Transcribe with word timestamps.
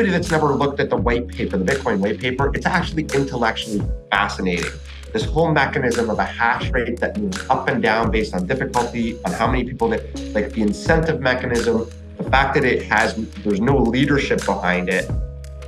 anybody 0.00 0.16
that's 0.16 0.30
never 0.30 0.54
looked 0.54 0.78
at 0.78 0.90
the 0.90 0.96
white 0.96 1.26
paper, 1.26 1.58
the 1.58 1.64
Bitcoin 1.64 1.98
white 1.98 2.20
paper, 2.20 2.52
it's 2.54 2.66
actually 2.66 3.02
intellectually 3.14 3.82
fascinating. 4.12 4.70
This 5.12 5.24
whole 5.24 5.50
mechanism 5.50 6.08
of 6.08 6.20
a 6.20 6.24
hash 6.24 6.70
rate 6.70 7.00
that 7.00 7.18
moves 7.18 7.44
up 7.50 7.68
and 7.68 7.82
down 7.82 8.12
based 8.12 8.32
on 8.32 8.46
difficulty, 8.46 9.18
on 9.24 9.32
how 9.32 9.50
many 9.50 9.64
people 9.64 9.88
that, 9.88 10.02
like 10.34 10.52
the 10.52 10.62
incentive 10.62 11.20
mechanism, 11.20 11.90
the 12.16 12.30
fact 12.30 12.54
that 12.54 12.64
it 12.64 12.82
has, 12.84 13.16
there's 13.42 13.60
no 13.60 13.76
leadership 13.76 14.44
behind 14.44 14.88
it, 14.88 15.10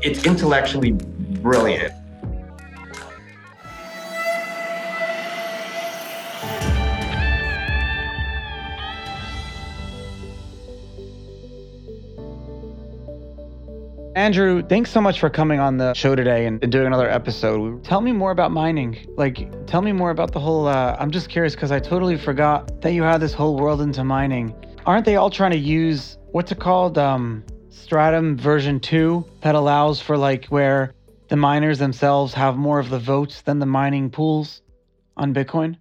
it's 0.00 0.24
intellectually 0.24 0.92
brilliant. 0.92 1.92
Andrew, 14.20 14.62
thanks 14.62 14.90
so 14.90 15.00
much 15.00 15.18
for 15.18 15.30
coming 15.30 15.60
on 15.60 15.78
the 15.78 15.94
show 15.94 16.14
today 16.14 16.44
and, 16.44 16.62
and 16.62 16.70
doing 16.70 16.86
another 16.86 17.08
episode. 17.08 17.82
Tell 17.82 18.02
me 18.02 18.12
more 18.12 18.32
about 18.32 18.50
mining. 18.50 19.06
Like, 19.16 19.66
tell 19.66 19.80
me 19.80 19.92
more 19.92 20.10
about 20.10 20.32
the 20.32 20.38
whole. 20.38 20.68
Uh, 20.68 20.94
I'm 20.98 21.10
just 21.10 21.30
curious 21.30 21.54
because 21.54 21.72
I 21.72 21.80
totally 21.80 22.18
forgot 22.18 22.82
that 22.82 22.92
you 22.92 23.02
had 23.02 23.22
this 23.22 23.32
whole 23.32 23.56
world 23.56 23.80
into 23.80 24.04
mining. 24.04 24.54
Aren't 24.84 25.06
they 25.06 25.16
all 25.16 25.30
trying 25.30 25.52
to 25.52 25.56
use 25.56 26.18
what's 26.32 26.52
it 26.52 26.58
called? 26.58 26.98
Um, 26.98 27.42
Stratum 27.70 28.36
version 28.36 28.78
2 28.78 29.24
that 29.40 29.54
allows 29.54 30.02
for 30.02 30.18
like 30.18 30.44
where 30.48 30.92
the 31.28 31.36
miners 31.36 31.78
themselves 31.78 32.34
have 32.34 32.58
more 32.58 32.78
of 32.78 32.90
the 32.90 32.98
votes 32.98 33.40
than 33.40 33.58
the 33.58 33.64
mining 33.64 34.10
pools 34.10 34.60
on 35.16 35.32
Bitcoin? 35.32 35.78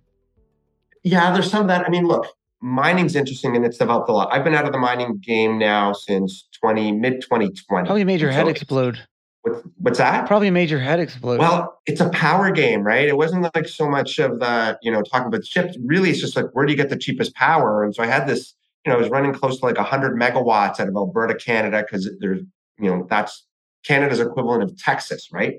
Yeah, 1.04 1.34
there's 1.34 1.52
some 1.52 1.64
of 1.64 1.68
that. 1.68 1.86
I 1.86 1.90
mean, 1.90 2.08
look, 2.08 2.26
mining's 2.62 3.16
interesting 3.16 3.56
and 3.56 3.66
it's 3.66 3.78
developed 3.78 4.10
a 4.10 4.14
lot. 4.14 4.30
I've 4.32 4.44
been 4.44 4.56
out 4.56 4.66
of 4.66 4.72
the 4.72 4.78
mining 4.78 5.18
game 5.18 5.58
now 5.58 5.94
since 5.94 6.48
20 6.62 6.92
mid 6.94 7.22
2020. 7.22 7.86
Probably 7.86 8.04
made 8.04 8.22
your 8.22 8.32
head 8.32 8.48
explode. 8.48 9.00
What's, 9.42 9.68
what's 9.78 9.98
that? 10.00 10.28
Probably 10.28 10.52
made 10.52 10.70
your 10.70 10.80
head 10.80 11.00
explode. 11.00 11.40
Well, 11.40 11.80
it's 11.86 12.02
a 12.02 12.10
power 12.10 12.52
game, 12.52 12.84
right? 12.84 13.08
It 13.08 13.16
wasn't 13.16 13.50
like 13.56 13.68
so 13.68 13.90
much 13.90 14.20
of 14.20 14.40
the, 14.40 14.78
you 14.82 14.92
know, 14.92 15.02
talking 15.02 15.28
about 15.28 15.44
chips. 15.44 15.78
Really, 15.84 16.10
it's 16.10 16.20
just 16.20 16.36
like 16.36 16.48
where 16.54 16.66
do 16.66 16.74
you 16.74 16.78
get 16.78 16.90
the 16.90 16.98
cheapest 16.98 17.34
power? 17.36 17.84
And 17.84 17.96
so 17.96 18.04
I 18.04 18.08
had 18.08 18.28
this, 18.28 18.54
you 18.86 18.92
know, 18.92 18.98
I 18.98 19.02
was 19.02 19.10
running 19.10 19.34
close 19.34 19.60
to 19.60 19.66
like 19.66 19.78
100 19.78 20.20
megawatts 20.20 20.80
out 20.80 20.90
of 20.90 20.96
Alberta, 20.96 21.36
Canada, 21.36 21.84
because 21.84 22.10
there's, 22.20 22.42
you 22.78 22.90
know, 22.90 23.08
that's 23.10 23.46
Canada's 23.86 24.20
equivalent 24.20 24.64
of 24.64 24.78
Texas, 24.78 25.30
right? 25.32 25.56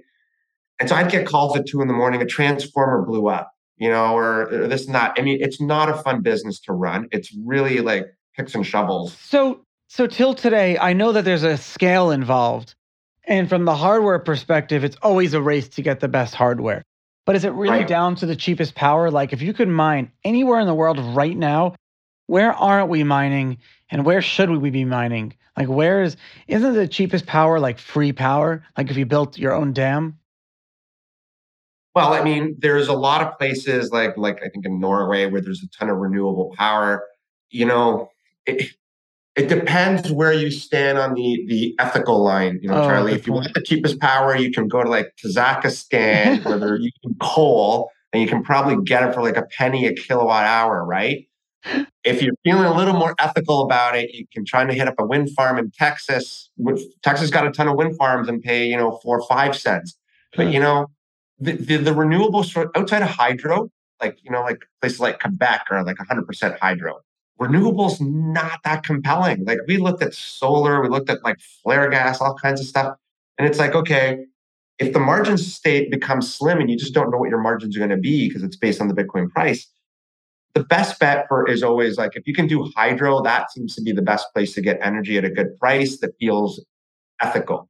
And 0.78 0.88
so 0.88 0.94
I'd 0.94 1.10
get 1.10 1.26
calls 1.26 1.56
at 1.56 1.66
two 1.66 1.80
in 1.80 1.88
the 1.88 1.94
morning. 1.94 2.20
A 2.20 2.26
transformer 2.26 3.02
blew 3.02 3.28
up 3.28 3.52
you 3.80 3.88
know, 3.88 4.14
or, 4.14 4.42
or 4.52 4.68
this 4.68 4.86
and 4.86 4.94
that. 4.94 5.14
I 5.18 5.22
mean, 5.22 5.38
it's 5.40 5.60
not 5.60 5.88
a 5.88 5.94
fun 5.94 6.20
business 6.20 6.60
to 6.60 6.72
run. 6.72 7.08
It's 7.10 7.34
really 7.44 7.80
like 7.80 8.06
picks 8.36 8.54
and 8.54 8.64
shovels. 8.64 9.16
So, 9.18 9.64
so 9.88 10.06
till 10.06 10.34
today, 10.34 10.78
I 10.78 10.92
know 10.92 11.12
that 11.12 11.24
there's 11.24 11.42
a 11.42 11.56
scale 11.56 12.10
involved. 12.10 12.74
And 13.24 13.48
from 13.48 13.64
the 13.64 13.74
hardware 13.74 14.18
perspective, 14.18 14.84
it's 14.84 14.96
always 15.02 15.34
a 15.34 15.40
race 15.40 15.68
to 15.70 15.82
get 15.82 16.00
the 16.00 16.08
best 16.08 16.34
hardware. 16.34 16.82
But 17.24 17.36
is 17.36 17.44
it 17.44 17.52
really 17.52 17.78
right. 17.78 17.88
down 17.88 18.16
to 18.16 18.26
the 18.26 18.36
cheapest 18.36 18.74
power? 18.74 19.10
Like, 19.10 19.32
if 19.32 19.40
you 19.40 19.52
could 19.52 19.68
mine 19.68 20.12
anywhere 20.24 20.60
in 20.60 20.66
the 20.66 20.74
world 20.74 20.98
right 20.98 21.36
now, 21.36 21.74
where 22.26 22.52
aren't 22.52 22.90
we 22.90 23.02
mining 23.02 23.58
and 23.90 24.04
where 24.04 24.20
should 24.20 24.50
we 24.50 24.70
be 24.70 24.84
mining? 24.84 25.34
Like, 25.56 25.68
where 25.68 26.02
is, 26.02 26.16
isn't 26.48 26.74
the 26.74 26.88
cheapest 26.88 27.26
power 27.26 27.58
like 27.58 27.78
free 27.78 28.12
power? 28.12 28.62
Like, 28.76 28.90
if 28.90 28.96
you 28.96 29.06
built 29.06 29.38
your 29.38 29.54
own 29.54 29.72
dam? 29.72 30.18
Well, 31.94 32.12
I 32.12 32.22
mean, 32.22 32.56
there's 32.58 32.88
a 32.88 32.92
lot 32.92 33.20
of 33.20 33.36
places 33.38 33.90
like 33.90 34.16
like 34.16 34.42
I 34.44 34.48
think 34.48 34.64
in 34.64 34.78
Norway 34.78 35.26
where 35.26 35.40
there's 35.40 35.62
a 35.62 35.68
ton 35.68 35.90
of 35.90 35.96
renewable 35.98 36.54
power. 36.56 37.04
You 37.50 37.66
know, 37.66 38.10
it, 38.46 38.72
it 39.36 39.48
depends 39.48 40.10
where 40.10 40.32
you 40.32 40.50
stand 40.50 40.98
on 40.98 41.14
the 41.14 41.44
the 41.48 41.74
ethical 41.78 42.22
line. 42.22 42.60
You 42.62 42.68
know, 42.68 42.82
oh, 42.82 42.86
Charlie, 42.86 43.12
if 43.12 43.26
you 43.26 43.32
want 43.32 43.52
the 43.54 43.62
cheapest 43.62 43.98
power, 44.00 44.36
you 44.36 44.52
can 44.52 44.68
go 44.68 44.82
to 44.82 44.88
like 44.88 45.14
Kazakhstan 45.22 46.44
where 46.60 46.76
you 46.76 46.90
can 47.02 47.14
coal 47.20 47.90
and 48.12 48.22
you 48.22 48.28
can 48.28 48.42
probably 48.42 48.82
get 48.84 49.02
it 49.02 49.14
for 49.14 49.22
like 49.22 49.36
a 49.36 49.42
penny 49.56 49.86
a 49.86 49.94
kilowatt 49.94 50.44
hour, 50.44 50.84
right? 50.84 51.26
If 52.04 52.22
you're 52.22 52.34
feeling 52.42 52.64
a 52.64 52.74
little 52.74 52.94
more 52.94 53.14
ethical 53.18 53.62
about 53.62 53.94
it, 53.94 54.14
you 54.14 54.26
can 54.32 54.46
try 54.46 54.64
to 54.64 54.72
hit 54.72 54.88
up 54.88 54.94
a 54.98 55.04
wind 55.04 55.30
farm 55.32 55.58
in 55.58 55.70
Texas. 55.70 56.50
Texas 57.02 57.30
got 57.30 57.46
a 57.46 57.50
ton 57.50 57.68
of 57.68 57.76
wind 57.76 57.96
farms 57.96 58.28
and 58.28 58.42
pay, 58.42 58.66
you 58.66 58.76
know, 58.76 58.98
four 59.02 59.20
or 59.20 59.26
five 59.28 59.54
cents. 59.56 59.98
But 60.34 60.52
you 60.52 60.60
know, 60.60 60.90
the, 61.40 61.76
the, 61.78 61.90
renewables 61.90 62.70
outside 62.76 63.02
of 63.02 63.08
hydro, 63.08 63.70
like, 64.00 64.18
you 64.22 64.30
know, 64.30 64.42
like 64.42 64.58
places 64.80 65.00
like 65.00 65.20
Quebec 65.20 65.66
are 65.70 65.84
like 65.84 65.96
100% 65.96 66.58
hydro. 66.58 67.00
Renewables 67.40 68.00
not 68.00 68.60
that 68.64 68.82
compelling. 68.82 69.44
Like 69.44 69.58
we 69.66 69.78
looked 69.78 70.02
at 70.02 70.12
solar, 70.12 70.82
we 70.82 70.88
looked 70.88 71.08
at 71.08 71.24
like 71.24 71.38
flare 71.62 71.88
gas, 71.88 72.20
all 72.20 72.34
kinds 72.34 72.60
of 72.60 72.66
stuff. 72.66 72.94
And 73.38 73.48
it's 73.48 73.58
like, 73.58 73.74
okay, 73.74 74.26
if 74.78 74.92
the 74.92 75.00
margin 75.00 75.38
state 75.38 75.90
becomes 75.90 76.32
slim 76.32 76.58
and 76.58 76.70
you 76.70 76.76
just 76.76 76.92
don't 76.92 77.10
know 77.10 77.18
what 77.18 77.30
your 77.30 77.40
margins 77.40 77.76
are 77.76 77.80
going 77.80 77.90
to 77.90 77.96
be 77.96 78.28
because 78.28 78.42
it's 78.42 78.56
based 78.56 78.80
on 78.80 78.88
the 78.88 78.94
Bitcoin 78.94 79.30
price, 79.30 79.66
the 80.54 80.64
best 80.64 80.98
bet 80.98 81.26
for 81.28 81.48
is 81.48 81.62
always 81.62 81.96
like 81.96 82.16
if 82.16 82.26
you 82.26 82.34
can 82.34 82.46
do 82.46 82.70
hydro, 82.76 83.22
that 83.22 83.50
seems 83.52 83.74
to 83.76 83.82
be 83.82 83.92
the 83.92 84.02
best 84.02 84.26
place 84.34 84.52
to 84.54 84.60
get 84.60 84.78
energy 84.82 85.16
at 85.16 85.24
a 85.24 85.30
good 85.30 85.58
price 85.58 85.98
that 86.00 86.10
feels 86.18 86.64
ethical, 87.22 87.68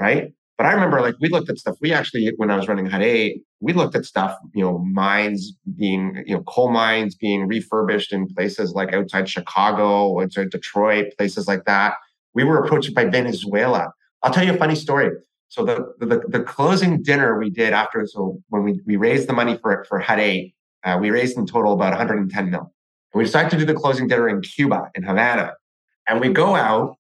right? 0.00 0.32
But 0.58 0.66
I 0.66 0.72
remember 0.72 1.00
like 1.00 1.14
we 1.20 1.28
looked 1.28 1.50
at 1.50 1.58
stuff. 1.58 1.76
We 1.80 1.92
actually, 1.92 2.32
when 2.36 2.50
I 2.50 2.56
was 2.56 2.68
running 2.68 2.86
Hut 2.86 3.02
8, 3.02 3.42
we 3.60 3.72
looked 3.72 3.96
at 3.96 4.04
stuff, 4.04 4.36
you 4.54 4.62
know, 4.62 4.78
mines 4.78 5.52
being, 5.76 6.22
you 6.26 6.34
know, 6.34 6.42
coal 6.42 6.70
mines 6.70 7.14
being 7.14 7.46
refurbished 7.46 8.12
in 8.12 8.28
places 8.28 8.72
like 8.72 8.92
outside 8.92 9.28
Chicago, 9.28 10.20
outside 10.20 10.50
Detroit, 10.50 11.06
places 11.16 11.48
like 11.48 11.64
that. 11.64 11.94
We 12.34 12.44
were 12.44 12.62
approached 12.62 12.94
by 12.94 13.06
Venezuela. 13.06 13.92
I'll 14.22 14.32
tell 14.32 14.44
you 14.44 14.54
a 14.54 14.56
funny 14.56 14.74
story. 14.74 15.10
So 15.48 15.64
the 15.64 15.94
the, 15.98 16.22
the 16.28 16.40
closing 16.40 17.02
dinner 17.02 17.38
we 17.38 17.50
did 17.50 17.72
after, 17.72 18.06
so 18.06 18.38
when 18.48 18.62
we, 18.62 18.80
we 18.86 18.96
raised 18.96 19.28
the 19.28 19.32
money 19.32 19.58
for 19.60 19.84
for 19.88 19.98
Hut 19.98 20.18
8, 20.18 20.54
uh, 20.84 20.98
we 21.00 21.10
raised 21.10 21.36
in 21.36 21.46
total 21.46 21.72
about 21.72 21.90
110 21.90 22.50
mil. 22.50 22.60
And 22.60 23.18
we 23.18 23.24
decided 23.24 23.50
to 23.50 23.58
do 23.58 23.64
the 23.64 23.74
closing 23.74 24.06
dinner 24.08 24.28
in 24.28 24.40
Cuba, 24.40 24.90
in 24.94 25.02
Havana. 25.02 25.52
And 26.08 26.20
we 26.20 26.28
go 26.28 26.56
out 26.56 26.96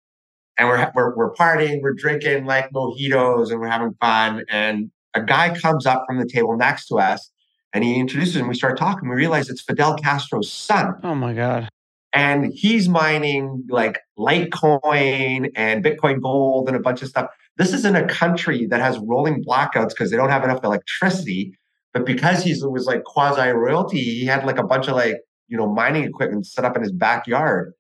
and 0.59 0.69
we're, 0.69 0.91
we're, 0.95 1.17
we're 1.17 1.35
partying, 1.35 1.81
we're 1.83 1.95
drinking 1.95 2.47
like 2.47 2.71
mojitos 2.73 3.51
and 3.51 3.61
we're 3.61 3.69
having 3.69 3.95
fun. 4.01 4.45
And 4.49 4.91
a 5.15 5.23
guy 5.23 5.59
comes 5.59 5.87
up 5.87 6.05
from 6.07 6.19
the 6.19 6.27
table 6.27 6.57
next 6.57 6.87
to 6.89 6.97
us 6.97 7.31
and 7.73 7.85
he 7.85 7.97
introduces 7.97 8.37
him. 8.37 8.49
We 8.49 8.55
start 8.55 8.79
talking. 8.79 9.09
We 9.09 9.17
realize 9.17 9.51
it's 9.51 9.61
Fidel 9.61 9.97
Castro's 9.97 10.51
son. 10.51 10.95
Oh 11.03 11.15
my 11.15 11.35
God. 11.35 11.69
And 12.13 12.53
he's 12.55 12.89
mining 12.89 13.65
like 13.69 14.01
Litecoin 14.19 15.51
and 15.55 15.85
Bitcoin 15.85 16.23
Gold 16.23 16.69
and 16.69 16.77
a 16.77 16.81
bunch 16.81 17.03
of 17.03 17.09
stuff. 17.09 17.29
This 17.59 17.75
is 17.75 17.85
in 17.85 17.95
a 17.95 18.07
country 18.07 18.67
that 18.67 18.81
has 18.81 18.99
rolling 18.99 19.45
blackouts 19.45 19.91
because 19.91 20.11
they 20.11 20.17
don't 20.17 20.31
have 20.31 20.43
enough 20.43 20.65
electricity. 20.65 21.53
But 21.93 22.07
because 22.07 22.43
he 22.43 22.55
was 22.63 22.87
like 22.87 23.05
quasi 23.05 23.51
royalty, 23.51 24.01
he 24.01 24.25
had 24.25 24.47
like 24.47 24.59
a 24.59 24.63
bunch 24.63 24.89
of 24.89 24.95
like, 24.95 25.17
you 25.49 25.57
know, 25.57 25.71
mining 25.71 26.05
equipment 26.05 26.47
set 26.47 26.65
up 26.65 26.77
in 26.77 26.83
his 26.83 26.93
backyard. 26.93 27.75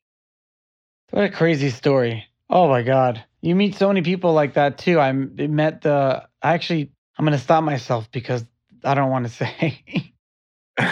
What 1.11 1.25
a 1.25 1.31
crazy 1.31 1.71
story. 1.71 2.27
Oh 2.49 2.69
my 2.69 2.83
God. 2.83 3.25
You 3.41 3.55
meet 3.55 3.75
so 3.75 3.89
many 3.89 4.03
people 4.03 4.33
like 4.33 4.55
that 4.55 4.79
too. 4.79 4.99
I 5.01 5.13
met 5.13 5.83
the, 5.83 6.27
actually, 6.43 6.93
I'm 7.19 7.25
going 7.25 7.37
to 7.37 7.43
stop 7.43 7.65
myself 7.65 8.11
because 8.11 8.45
I 8.85 8.95
don't 8.95 9.11
want 9.11 9.27
to 9.27 9.33
say. 9.33 10.13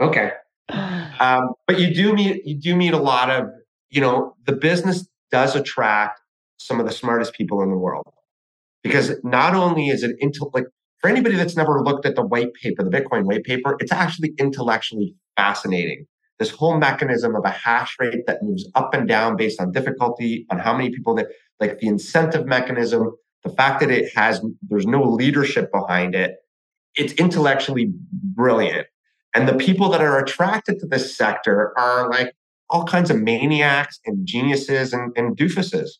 okay. 0.00 0.32
Um, 0.68 1.52
but 1.66 1.78
you 1.78 1.94
do 1.94 2.14
meet, 2.14 2.46
you 2.46 2.58
do 2.58 2.76
meet 2.76 2.94
a 2.94 2.98
lot 2.98 3.30
of, 3.30 3.46
you 3.90 4.00
know, 4.00 4.34
the 4.46 4.52
business 4.52 5.06
does 5.30 5.54
attract 5.54 6.20
some 6.58 6.80
of 6.80 6.86
the 6.86 6.92
smartest 6.92 7.34
people 7.34 7.62
in 7.62 7.70
the 7.70 7.76
world 7.76 8.06
because 8.82 9.12
not 9.22 9.54
only 9.54 9.88
is 9.88 10.02
it 10.02 10.16
into 10.18 10.48
like 10.54 10.66
for 10.98 11.10
anybody 11.10 11.34
that's 11.34 11.56
never 11.56 11.82
looked 11.82 12.06
at 12.06 12.14
the 12.14 12.22
white 12.22 12.54
paper, 12.54 12.82
the 12.82 12.90
Bitcoin 12.90 13.24
white 13.24 13.44
paper, 13.44 13.76
it's 13.80 13.92
actually 13.92 14.32
intellectually 14.38 15.14
fascinating 15.36 16.06
this 16.42 16.50
whole 16.50 16.76
mechanism 16.76 17.36
of 17.36 17.44
a 17.44 17.50
hash 17.50 17.96
rate 18.00 18.26
that 18.26 18.42
moves 18.42 18.68
up 18.74 18.94
and 18.94 19.06
down 19.06 19.36
based 19.36 19.60
on 19.60 19.70
difficulty, 19.70 20.44
on 20.50 20.58
how 20.58 20.76
many 20.76 20.90
people 20.90 21.14
that 21.14 21.28
like 21.60 21.78
the 21.78 21.86
incentive 21.86 22.46
mechanism, 22.46 23.12
the 23.44 23.50
fact 23.50 23.78
that 23.78 23.92
it 23.92 24.12
has 24.16 24.44
there's 24.68 24.86
no 24.86 25.04
leadership 25.04 25.70
behind 25.70 26.16
it, 26.16 26.38
it's 26.96 27.12
intellectually 27.12 27.92
brilliant. 28.12 28.88
And 29.34 29.48
the 29.48 29.54
people 29.54 29.88
that 29.90 30.00
are 30.00 30.18
attracted 30.18 30.80
to 30.80 30.86
this 30.86 31.16
sector 31.16 31.72
are 31.78 32.10
like 32.10 32.34
all 32.68 32.84
kinds 32.84 33.08
of 33.08 33.20
maniacs 33.20 34.00
and 34.04 34.26
geniuses 34.26 34.92
and, 34.92 35.12
and 35.16 35.36
doofuses. 35.36 35.90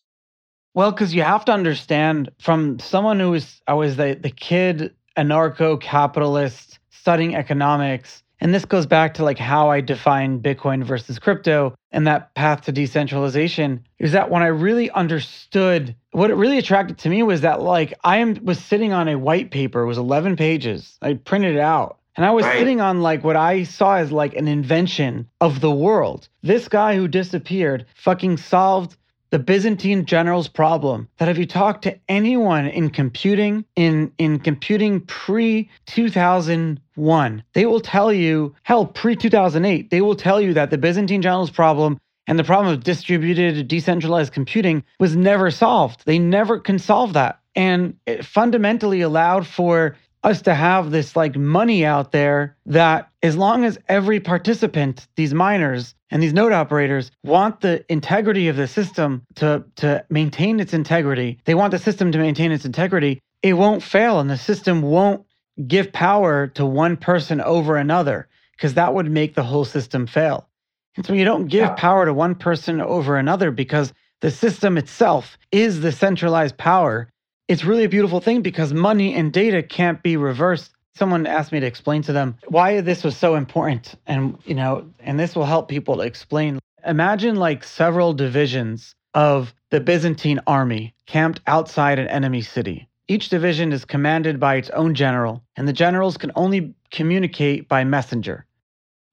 Well, 0.73 0.91
because 0.91 1.15
you 1.15 1.21
have 1.21 1.45
to 1.45 1.53
understand 1.53 2.31
from 2.39 2.79
someone 2.79 3.17
who 3.21 3.31
was 3.31 3.61
I 3.65 3.75
was 3.75 3.95
the, 3.95 4.19
the 4.21 4.29
kid 4.29 4.93
anarcho 5.17 5.79
capitalist 5.79 6.79
studying 6.89 7.33
economics 7.33 8.22
and 8.43 8.53
this 8.53 8.65
goes 8.65 8.85
back 8.85 9.13
to 9.13 9.23
like 9.23 9.39
how 9.39 9.69
I 9.69 9.79
define 9.79 10.41
Bitcoin 10.41 10.83
versus 10.83 11.17
crypto 11.17 11.73
and 11.91 12.05
that 12.07 12.35
path 12.35 12.61
to 12.63 12.73
decentralization 12.73 13.87
is 13.99 14.11
that 14.11 14.29
when 14.29 14.43
I 14.43 14.47
really 14.47 14.91
understood 14.91 15.95
what 16.11 16.29
it 16.29 16.35
really 16.35 16.57
attracted 16.57 16.97
to 16.99 17.09
me 17.09 17.23
was 17.23 17.41
that 17.41 17.61
like 17.61 17.93
I 18.03 18.17
am 18.17 18.37
was 18.43 18.59
sitting 18.59 18.91
on 18.91 19.07
a 19.07 19.17
white 19.17 19.49
paper, 19.49 19.81
it 19.81 19.87
was 19.87 19.97
11 19.97 20.35
pages. 20.35 20.97
I 21.01 21.13
printed 21.13 21.55
it 21.55 21.61
out. 21.61 21.99
And 22.17 22.25
I 22.25 22.31
was 22.31 22.45
right. 22.45 22.59
sitting 22.59 22.81
on 22.81 23.01
like 23.01 23.23
what 23.23 23.37
I 23.37 23.63
saw 23.63 23.95
as 23.95 24.11
like 24.11 24.35
an 24.35 24.49
invention 24.49 25.29
of 25.39 25.61
the 25.61 25.71
world. 25.71 26.27
This 26.43 26.67
guy 26.67 26.95
who 26.97 27.07
disappeared 27.07 27.85
fucking 27.95 28.37
solved 28.37 28.97
the 29.33 29.39
Byzantine 29.39 30.05
general's 30.05 30.47
problem 30.47 31.09
that 31.17 31.27
if 31.27 31.39
you 31.39 31.47
talk 31.47 31.81
to 31.81 31.97
anyone 32.07 32.67
in 32.67 32.91
computing, 32.91 33.65
in, 33.75 34.11
in 34.19 34.37
computing 34.37 35.01
pre 35.01 35.67
2001, 35.87 37.43
they 37.53 37.65
will 37.65 37.79
tell 37.79 38.13
you, 38.13 38.53
hell, 38.61 38.85
pre 38.85 39.15
2008, 39.15 39.89
they 39.89 40.01
will 40.01 40.13
tell 40.13 40.39
you 40.39 40.53
that 40.53 40.69
the 40.69 40.77
Byzantine 40.77 41.23
general's 41.23 41.49
problem 41.49 41.99
and 42.27 42.37
the 42.37 42.43
problem 42.43 42.71
of 42.71 42.83
distributed, 42.83 43.67
decentralized 43.67 44.33
computing 44.33 44.83
was 44.99 45.15
never 45.15 45.49
solved. 45.49 46.05
They 46.05 46.19
never 46.19 46.59
can 46.59 46.77
solve 46.77 47.13
that. 47.13 47.39
And 47.55 47.97
it 48.05 48.23
fundamentally 48.23 49.01
allowed 49.01 49.47
for 49.47 49.95
us 50.23 50.43
to 50.43 50.53
have 50.53 50.91
this 50.91 51.15
like 51.15 51.35
money 51.35 51.83
out 51.83 52.11
there 52.11 52.55
that 52.67 53.09
as 53.23 53.37
long 53.37 53.63
as 53.63 53.79
every 53.87 54.19
participant, 54.19 55.07
these 55.15 55.33
miners 55.33 55.95
and 56.11 56.21
these 56.21 56.33
node 56.33 56.51
operators 56.51 57.09
want 57.23 57.61
the 57.61 57.83
integrity 57.89 58.49
of 58.49 58.57
the 58.57 58.67
system 58.67 59.25
to, 59.35 59.63
to 59.77 60.05
maintain 60.09 60.59
its 60.59 60.73
integrity, 60.73 61.39
they 61.45 61.55
want 61.55 61.71
the 61.71 61.79
system 61.79 62.11
to 62.11 62.17
maintain 62.17 62.51
its 62.51 62.65
integrity, 62.65 63.21
it 63.41 63.53
won't 63.53 63.81
fail 63.81 64.19
and 64.19 64.29
the 64.29 64.37
system 64.37 64.81
won't 64.81 65.25
give 65.67 65.93
power 65.93 66.47
to 66.47 66.65
one 66.65 66.97
person 66.97 67.39
over 67.39 67.77
another 67.77 68.27
because 68.57 68.73
that 68.73 68.93
would 68.93 69.09
make 69.09 69.35
the 69.35 69.43
whole 69.43 69.65
system 69.65 70.05
fail. 70.05 70.49
And 70.97 71.05
so 71.05 71.13
you 71.13 71.25
don't 71.25 71.47
give 71.47 71.61
yeah. 71.61 71.75
power 71.75 72.05
to 72.05 72.13
one 72.13 72.35
person 72.35 72.81
over 72.81 73.17
another 73.17 73.51
because 73.51 73.93
the 74.19 74.31
system 74.31 74.77
itself 74.77 75.37
is 75.51 75.79
the 75.79 75.91
centralized 75.91 76.57
power 76.57 77.09
it's 77.47 77.65
really 77.65 77.83
a 77.83 77.89
beautiful 77.89 78.21
thing 78.21 78.41
because 78.41 78.73
money 78.73 79.13
and 79.13 79.33
data 79.33 79.61
can't 79.61 80.01
be 80.01 80.17
reversed. 80.17 80.71
Someone 80.95 81.25
asked 81.25 81.51
me 81.51 81.59
to 81.59 81.65
explain 81.65 82.01
to 82.03 82.13
them 82.13 82.37
why 82.47 82.81
this 82.81 83.03
was 83.03 83.17
so 83.17 83.35
important. 83.35 83.95
And, 84.05 84.37
you 84.45 84.53
know, 84.53 84.87
and 84.99 85.19
this 85.19 85.35
will 85.35 85.45
help 85.45 85.67
people 85.67 85.97
to 85.97 86.01
explain. 86.01 86.59
Imagine 86.85 87.35
like 87.35 87.63
several 87.63 88.13
divisions 88.13 88.95
of 89.13 89.53
the 89.69 89.79
Byzantine 89.79 90.39
army 90.45 90.93
camped 91.05 91.41
outside 91.47 91.99
an 91.99 92.07
enemy 92.07 92.41
city. 92.41 92.87
Each 93.07 93.29
division 93.29 93.73
is 93.73 93.85
commanded 93.85 94.39
by 94.39 94.55
its 94.55 94.69
own 94.71 94.95
general, 94.95 95.43
and 95.55 95.67
the 95.67 95.73
generals 95.73 96.17
can 96.17 96.31
only 96.35 96.73
communicate 96.91 97.67
by 97.67 97.83
messenger. 97.83 98.45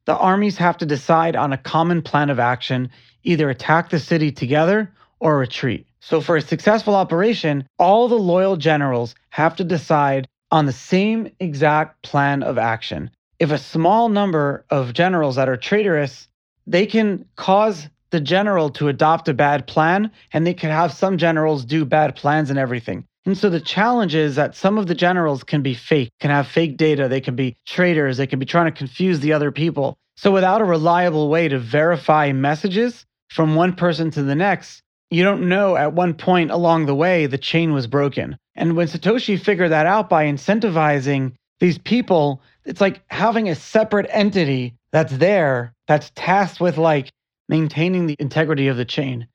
The 0.04 0.16
armies 0.16 0.56
have 0.58 0.78
to 0.78 0.86
decide 0.86 1.34
on 1.34 1.52
a 1.52 1.58
common 1.58 2.02
plan 2.02 2.30
of 2.30 2.38
action, 2.38 2.90
either 3.24 3.50
attack 3.50 3.90
the 3.90 3.98
city 3.98 4.30
together 4.30 4.92
or 5.18 5.38
retreat. 5.38 5.86
So, 6.00 6.20
for 6.20 6.36
a 6.36 6.40
successful 6.40 6.94
operation, 6.94 7.66
all 7.78 8.08
the 8.08 8.18
loyal 8.18 8.56
generals 8.56 9.14
have 9.30 9.54
to 9.56 9.64
decide 9.64 10.28
on 10.50 10.66
the 10.66 10.72
same 10.72 11.30
exact 11.40 12.02
plan 12.02 12.42
of 12.42 12.58
action. 12.58 13.10
If 13.38 13.50
a 13.50 13.58
small 13.58 14.08
number 14.08 14.64
of 14.70 14.92
generals 14.92 15.36
that 15.36 15.48
are 15.48 15.56
traitorous, 15.56 16.28
they 16.66 16.86
can 16.86 17.24
cause 17.36 17.88
the 18.10 18.20
general 18.20 18.70
to 18.70 18.88
adopt 18.88 19.28
a 19.28 19.34
bad 19.34 19.66
plan, 19.66 20.10
and 20.32 20.46
they 20.46 20.54
can 20.54 20.70
have 20.70 20.92
some 20.92 21.16
generals 21.16 21.64
do 21.64 21.84
bad 21.84 22.16
plans 22.16 22.50
and 22.50 22.58
everything. 22.58 23.04
And 23.26 23.36
so 23.36 23.50
the 23.50 23.60
challenge 23.60 24.14
is 24.14 24.34
that 24.36 24.56
some 24.56 24.78
of 24.78 24.86
the 24.86 24.94
generals 24.94 25.44
can 25.44 25.62
be 25.62 25.74
fake, 25.74 26.10
can 26.20 26.30
have 26.30 26.46
fake 26.46 26.76
data, 26.76 27.06
they 27.06 27.20
can 27.20 27.36
be 27.36 27.56
traitors, 27.66 28.16
they 28.16 28.26
can 28.26 28.38
be 28.38 28.46
trying 28.46 28.66
to 28.66 28.76
confuse 28.76 29.20
the 29.20 29.32
other 29.32 29.52
people. 29.52 29.96
So 30.16 30.32
without 30.32 30.60
a 30.60 30.64
reliable 30.64 31.28
way 31.28 31.48
to 31.48 31.58
verify 31.58 32.32
messages 32.32 33.06
from 33.28 33.54
one 33.54 33.74
person 33.74 34.10
to 34.12 34.22
the 34.22 34.34
next, 34.34 34.82
you 35.10 35.24
don't 35.24 35.48
know 35.48 35.76
at 35.76 35.92
one 35.92 36.14
point 36.14 36.50
along 36.50 36.86
the 36.86 36.94
way 36.94 37.26
the 37.26 37.38
chain 37.38 37.72
was 37.72 37.86
broken. 37.86 38.36
And 38.54 38.76
when 38.76 38.86
Satoshi 38.86 39.40
figured 39.40 39.70
that 39.70 39.86
out 39.86 40.08
by 40.08 40.24
incentivizing 40.24 41.32
these 41.58 41.78
people, 41.78 42.42
it's 42.64 42.80
like 42.80 43.02
having 43.08 43.48
a 43.48 43.54
separate 43.54 44.06
entity 44.10 44.74
that's 44.92 45.16
there 45.16 45.74
that's 45.88 46.12
tasked 46.14 46.60
with 46.60 46.78
like 46.78 47.10
maintaining 47.48 48.06
the 48.06 48.16
integrity 48.18 48.68
of 48.68 48.76
the 48.76 48.84
chain. 48.84 49.26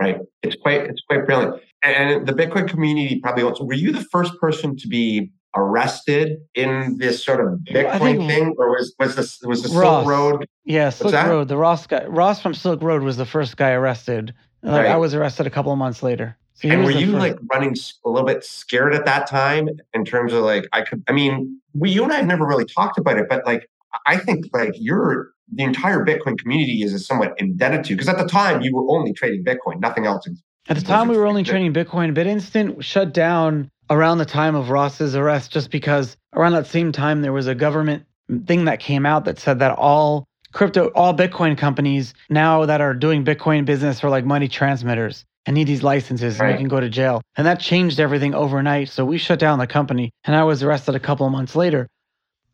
Right. 0.00 0.18
It's 0.42 0.56
quite 0.56 0.82
it's 0.82 1.02
quite 1.08 1.26
brilliant. 1.26 1.62
And 1.82 2.26
the 2.26 2.32
Bitcoin 2.32 2.68
community 2.68 3.20
probably 3.20 3.42
also 3.42 3.64
were 3.64 3.74
you 3.74 3.92
the 3.92 4.04
first 4.04 4.38
person 4.40 4.76
to 4.76 4.88
be 4.88 5.30
arrested 5.56 6.38
in 6.54 6.96
this 6.98 7.22
sort 7.24 7.40
of 7.40 7.58
Bitcoin 7.60 8.26
thing, 8.26 8.54
or 8.56 8.70
was 8.70 8.94
was 8.98 9.16
this 9.16 9.40
was 9.42 9.62
the 9.62 9.68
Ross, 9.70 10.04
Silk 10.04 10.08
Road? 10.08 10.46
Yeah, 10.64 10.90
Silk 10.90 11.12
Road. 11.12 11.48
The 11.48 11.56
Ross 11.56 11.86
guy, 11.86 12.04
Ross 12.06 12.40
from 12.40 12.54
Silk 12.54 12.82
Road 12.82 13.02
was 13.02 13.16
the 13.16 13.26
first 13.26 13.56
guy 13.56 13.70
arrested. 13.70 14.32
Right. 14.62 14.86
I 14.86 14.96
was 14.96 15.14
arrested 15.14 15.46
a 15.46 15.50
couple 15.50 15.72
of 15.72 15.78
months 15.78 16.02
later. 16.02 16.36
So 16.54 16.68
and 16.68 16.84
were 16.84 16.90
you 16.90 17.12
first. 17.12 17.18
like 17.18 17.38
running 17.52 17.74
a 18.04 18.08
little 18.10 18.26
bit 18.26 18.44
scared 18.44 18.94
at 18.94 19.06
that 19.06 19.26
time 19.26 19.68
in 19.94 20.04
terms 20.04 20.32
of 20.32 20.42
like 20.44 20.68
I 20.72 20.82
could? 20.82 21.02
I 21.08 21.12
mean, 21.12 21.58
we 21.74 21.90
you 21.90 22.02
and 22.02 22.12
I 22.12 22.16
have 22.16 22.26
never 22.26 22.46
really 22.46 22.66
talked 22.66 22.98
about 22.98 23.18
it, 23.18 23.26
but 23.28 23.46
like 23.46 23.68
I 24.06 24.18
think 24.18 24.46
like 24.52 24.74
you're 24.76 25.30
the 25.52 25.62
entire 25.62 26.04
Bitcoin 26.04 26.38
community 26.38 26.82
is 26.82 27.06
somewhat 27.06 27.34
indebted 27.38 27.84
to 27.84 27.94
because 27.94 28.08
at 28.08 28.18
the 28.18 28.26
time 28.26 28.60
you 28.60 28.74
were 28.74 28.84
only 28.88 29.12
trading 29.12 29.44
Bitcoin, 29.44 29.80
nothing 29.80 30.06
else. 30.06 30.28
At 30.68 30.76
the 30.76 30.84
time, 30.84 31.08
we 31.08 31.16
were 31.16 31.26
only 31.26 31.42
trading 31.42 31.72
Bitcoin. 31.72 32.14
BitInstant 32.14 32.82
shut 32.82 33.12
down 33.12 33.70
around 33.88 34.18
the 34.18 34.24
time 34.24 34.54
of 34.54 34.70
Ross's 34.70 35.16
arrest, 35.16 35.50
just 35.50 35.70
because 35.70 36.16
around 36.34 36.52
that 36.52 36.66
same 36.66 36.92
time 36.92 37.22
there 37.22 37.32
was 37.32 37.46
a 37.46 37.54
government 37.54 38.04
thing 38.46 38.66
that 38.66 38.78
came 38.78 39.04
out 39.04 39.24
that 39.24 39.38
said 39.38 39.58
that 39.58 39.76
all 39.76 40.28
crypto, 40.52 40.88
all 40.94 41.14
Bitcoin 41.14 41.56
companies 41.56 42.14
now 42.28 42.66
that 42.66 42.80
are 42.80 42.94
doing 42.94 43.24
Bitcoin 43.24 43.64
business 43.64 44.02
are 44.04 44.10
like 44.10 44.24
money 44.24 44.48
transmitters 44.48 45.24
and 45.46 45.54
need 45.54 45.66
these 45.66 45.82
licenses 45.82 46.38
right. 46.38 46.50
and 46.50 46.60
you 46.60 46.62
can 46.62 46.68
go 46.68 46.80
to 46.80 46.88
jail. 46.88 47.22
And 47.36 47.46
that 47.46 47.60
changed 47.60 48.00
everything 48.00 48.34
overnight. 48.34 48.88
So 48.88 49.04
we 49.04 49.18
shut 49.18 49.38
down 49.38 49.58
the 49.58 49.66
company 49.66 50.10
and 50.24 50.36
I 50.36 50.44
was 50.44 50.62
arrested 50.62 50.94
a 50.94 51.00
couple 51.00 51.26
of 51.26 51.32
months 51.32 51.56
later. 51.56 51.88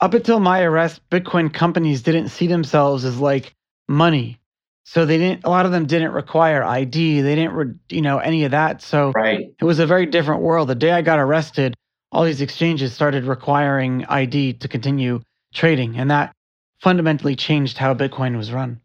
Up 0.01 0.15
until 0.15 0.41
my 0.41 0.63
arrest, 0.63 1.01
Bitcoin 1.11 1.53
companies 1.53 2.03
didn't 2.03 2.29
see 2.29 2.47
themselves 2.47 3.05
as 3.05 3.19
like 3.19 3.55
money. 3.89 4.39
So 4.85 5.05
they 5.05 5.19
didn't, 5.19 5.45
a 5.45 5.51
lot 5.51 5.67
of 5.67 5.73
them 5.73 5.87
didn't 5.87 6.13
require 6.13 6.63
ID. 6.63 7.23
They 7.23 7.35
didn't, 7.35 7.55
re, 7.55 7.75
you 7.89 8.03
know, 8.03 8.19
any 8.19 8.45
of 8.45 8.53
that. 8.53 8.83
So 8.83 9.11
right. 9.17 9.53
it 9.59 9.65
was 9.65 9.81
a 9.81 9.87
very 9.87 10.07
different 10.07 10.43
world. 10.43 10.69
The 10.69 10.77
day 10.77 10.93
I 10.93 11.03
got 11.03 11.19
arrested, 11.19 11.75
all 12.13 12.25
these 12.25 12.41
exchanges 12.41 12.93
started 12.93 13.25
requiring 13.25 14.05
ID 14.05 14.55
to 14.55 14.69
continue 14.69 15.23
trading. 15.53 15.97
And 15.99 16.11
that 16.11 16.36
fundamentally 16.81 17.37
changed 17.37 17.78
how 17.78 17.94
Bitcoin 17.94 18.37
was 18.37 18.52
run. 18.52 18.81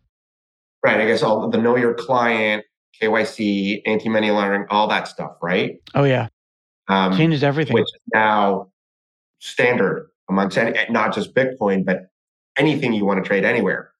Right. 0.84 1.00
I 1.00 1.06
guess 1.06 1.22
all 1.24 1.50
the 1.50 1.58
know 1.58 1.76
your 1.76 1.94
client, 1.94 2.64
KYC, 3.02 3.82
anti 3.86 4.10
money 4.10 4.32
laundering, 4.32 4.66
all 4.70 4.88
that 4.88 5.08
stuff, 5.08 5.34
right? 5.42 5.82
Oh, 5.94 6.04
yeah. 6.04 6.28
Um, 6.88 7.16
Changed 7.16 7.44
everything. 7.44 7.76
Which 7.76 7.84
is 7.84 8.02
now 8.14 8.72
standard 9.40 10.10
amongst 10.30 10.58
any, 10.58 10.78
not 10.92 11.14
just 11.14 11.34
Bitcoin, 11.36 11.86
but 11.86 12.08
anything 12.58 12.94
you 12.94 13.06
want 13.06 13.24
to 13.24 13.28
trade 13.28 13.46
anywhere. 13.46 13.91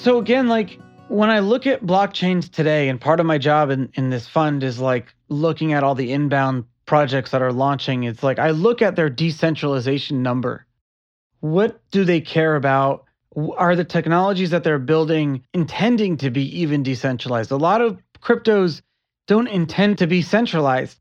So 0.00 0.18
again, 0.18 0.48
like 0.48 0.80
when 1.08 1.28
I 1.28 1.40
look 1.40 1.66
at 1.66 1.84
blockchains 1.84 2.50
today, 2.50 2.88
and 2.88 2.98
part 2.98 3.20
of 3.20 3.26
my 3.26 3.36
job 3.36 3.68
in, 3.68 3.90
in 3.92 4.08
this 4.08 4.26
fund 4.26 4.62
is 4.62 4.78
like 4.78 5.14
looking 5.28 5.74
at 5.74 5.84
all 5.84 5.94
the 5.94 6.10
inbound 6.10 6.64
projects 6.86 7.32
that 7.32 7.42
are 7.42 7.52
launching, 7.52 8.04
it's 8.04 8.22
like 8.22 8.38
I 8.38 8.52
look 8.52 8.80
at 8.80 8.96
their 8.96 9.10
decentralization 9.10 10.22
number. 10.22 10.64
What 11.40 11.82
do 11.90 12.04
they 12.04 12.22
care 12.22 12.56
about? 12.56 13.04
Are 13.58 13.76
the 13.76 13.84
technologies 13.84 14.50
that 14.50 14.64
they're 14.64 14.78
building 14.78 15.44
intending 15.52 16.16
to 16.18 16.30
be 16.30 16.60
even 16.60 16.82
decentralized? 16.82 17.50
A 17.50 17.56
lot 17.56 17.82
of 17.82 17.98
cryptos 18.22 18.80
don't 19.26 19.48
intend 19.48 19.98
to 19.98 20.06
be 20.06 20.22
centralized. 20.22 20.98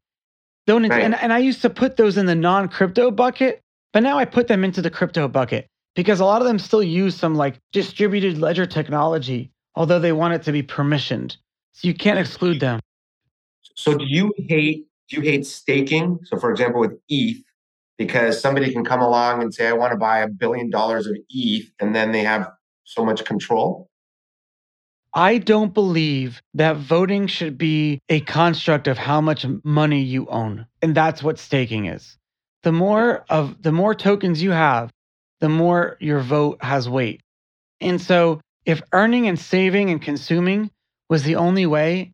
Don't 0.67 0.85
right. 0.89 1.03
and, 1.03 1.15
and 1.15 1.31
I 1.31 1.37
used 1.37 1.61
to 1.61 1.69
put 1.69 1.95
those 1.95 2.17
in 2.17 2.25
the 2.25 2.35
non-crypto 2.35 3.11
bucket, 3.11 3.61
but 3.93 4.03
now 4.03 4.19
I 4.19 4.25
put 4.25 4.49
them 4.49 4.65
into 4.65 4.81
the 4.81 4.91
crypto 4.91 5.29
bucket 5.29 5.69
because 5.95 6.19
a 6.19 6.25
lot 6.25 6.41
of 6.41 6.47
them 6.47 6.59
still 6.59 6.83
use 6.83 7.15
some 7.15 7.35
like 7.35 7.59
distributed 7.71 8.37
ledger 8.37 8.65
technology, 8.65 9.51
although 9.75 9.99
they 9.99 10.11
want 10.11 10.33
it 10.33 10.43
to 10.43 10.51
be 10.51 10.63
permissioned. 10.63 11.37
So 11.73 11.87
you 11.87 11.93
can't 11.93 12.19
exclude 12.19 12.59
them. 12.59 12.79
So 13.75 13.95
do 13.95 14.05
you 14.05 14.33
hate 14.37 14.85
do 15.09 15.17
you 15.17 15.23
hate 15.23 15.45
staking? 15.45 16.19
So 16.23 16.37
for 16.37 16.51
example, 16.51 16.79
with 16.79 16.99
ETH, 17.09 17.43
because 17.97 18.39
somebody 18.39 18.71
can 18.71 18.85
come 18.85 19.01
along 19.01 19.41
and 19.41 19.53
say, 19.53 19.67
I 19.67 19.73
want 19.73 19.91
to 19.91 19.97
buy 19.97 20.19
a 20.19 20.27
billion 20.27 20.69
dollars 20.69 21.07
of 21.07 21.15
ETH, 21.29 21.71
and 21.79 21.95
then 21.95 22.11
they 22.11 22.23
have 22.23 22.49
so 22.83 23.03
much 23.03 23.25
control? 23.25 23.89
I 25.13 25.39
don't 25.39 25.73
believe 25.73 26.41
that 26.53 26.77
voting 26.77 27.27
should 27.27 27.57
be 27.57 27.99
a 28.09 28.19
construct 28.21 28.87
of 28.87 28.97
how 28.97 29.21
much 29.21 29.45
money 29.63 30.01
you 30.01 30.27
own. 30.27 30.67
And 30.81 30.93
that's 30.93 31.23
what 31.23 31.39
staking 31.39 31.85
is. 31.85 32.17
The 32.63 32.71
more 32.71 33.25
of 33.29 33.61
the 33.61 33.71
more 33.71 33.95
tokens 33.95 34.43
you 34.43 34.51
have, 34.51 34.91
the 35.39 35.49
more 35.49 35.97
your 35.99 36.19
vote 36.19 36.63
has 36.63 36.89
weight. 36.89 37.21
And 37.81 38.01
so, 38.01 38.41
if 38.65 38.81
earning 38.93 39.27
and 39.27 39.39
saving 39.39 39.89
and 39.89 40.01
consuming 40.01 40.69
was 41.09 41.23
the 41.23 41.35
only 41.35 41.65
way, 41.65 42.11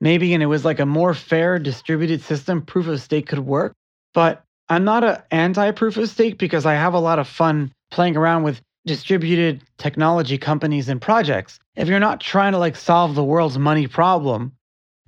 maybe 0.00 0.34
and 0.34 0.42
it 0.42 0.46
was 0.46 0.64
like 0.64 0.80
a 0.80 0.86
more 0.86 1.14
fair 1.14 1.58
distributed 1.58 2.20
system, 2.20 2.62
proof 2.62 2.86
of 2.88 3.00
stake 3.00 3.26
could 3.28 3.38
work. 3.40 3.74
But 4.12 4.42
I'm 4.68 4.84
not 4.84 5.04
an 5.04 5.22
anti 5.30 5.70
proof 5.72 5.96
of 5.96 6.08
stake 6.08 6.38
because 6.38 6.66
I 6.66 6.74
have 6.74 6.94
a 6.94 6.98
lot 7.00 7.18
of 7.18 7.28
fun 7.28 7.72
playing 7.90 8.16
around 8.16 8.42
with 8.42 8.60
distributed 8.86 9.62
technology 9.78 10.36
companies 10.38 10.88
and 10.88 11.00
projects. 11.00 11.58
If 11.76 11.88
you're 11.88 12.00
not 12.00 12.20
trying 12.20 12.52
to 12.52 12.58
like 12.58 12.76
solve 12.76 13.14
the 13.14 13.24
world's 13.24 13.58
money 13.58 13.86
problem, 13.86 14.52